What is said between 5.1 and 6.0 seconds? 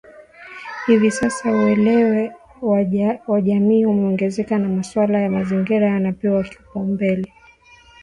ya mazingira